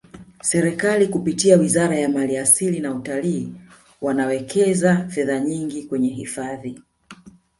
serikali 0.41 1.07
kupitia 1.07 1.57
wizara 1.57 1.95
ya 1.99 2.09
mali 2.09 2.37
asili 2.37 2.79
na 2.79 2.93
utalii 2.95 3.53
wanawekeza 4.01 5.07
fedha 5.09 5.39
nyingi 5.39 5.83
kwenye 5.83 6.09
hifadhi 6.09 6.81